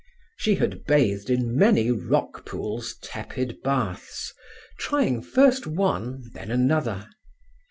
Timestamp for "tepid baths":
3.03-4.33